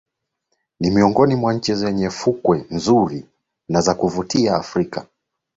Ni 0.79 0.91
miongoni 0.91 1.35
mwa 1.35 1.53
nchi 1.53 1.75
zenye 1.75 2.09
fukwe 2.09 2.65
nzuri 2.71 3.25
na 3.69 3.81
za 3.81 3.93
kuvutia 3.93 4.55
Afrika 4.55 5.05